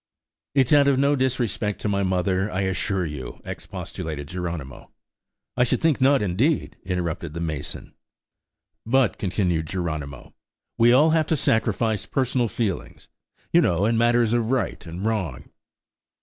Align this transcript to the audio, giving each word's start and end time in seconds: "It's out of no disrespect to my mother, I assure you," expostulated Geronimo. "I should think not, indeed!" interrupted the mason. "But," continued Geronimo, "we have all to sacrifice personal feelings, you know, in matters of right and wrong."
"It's 0.55 0.73
out 0.73 0.87
of 0.87 0.97
no 0.97 1.15
disrespect 1.15 1.79
to 1.81 1.87
my 1.87 2.01
mother, 2.01 2.49
I 2.51 2.61
assure 2.61 3.05
you," 3.05 3.39
expostulated 3.45 4.27
Geronimo. 4.29 4.89
"I 5.55 5.63
should 5.63 5.79
think 5.79 6.01
not, 6.01 6.23
indeed!" 6.23 6.75
interrupted 6.83 7.35
the 7.35 7.39
mason. 7.39 7.93
"But," 8.83 9.19
continued 9.19 9.67
Geronimo, 9.67 10.33
"we 10.75 10.89
have 10.89 10.97
all 10.97 11.23
to 11.23 11.37
sacrifice 11.37 12.07
personal 12.07 12.47
feelings, 12.47 13.09
you 13.53 13.61
know, 13.61 13.85
in 13.85 13.95
matters 13.95 14.33
of 14.33 14.49
right 14.49 14.83
and 14.87 15.05
wrong." 15.05 15.51